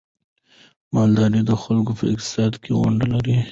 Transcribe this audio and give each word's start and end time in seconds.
مالداري 0.93 1.41
د 1.45 1.51
خلکو 1.63 1.91
په 1.99 2.05
اقتصاد 2.13 2.53
کې 2.63 2.71
ونډه 2.79 3.05
لري. 3.13 3.37